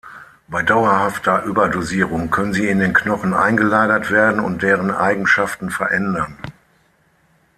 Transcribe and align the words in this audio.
Bei 0.47 0.63
dauerhafter 0.63 1.43
Überdosierung 1.43 2.31
können 2.31 2.53
sie 2.53 2.67
in 2.67 2.79
den 2.79 2.91
Knochen 2.91 3.35
eingelagert 3.35 4.09
werden 4.09 4.39
und 4.39 4.63
deren 4.63 4.89
Eigenschaften 4.89 5.69
verändern. 5.69 6.39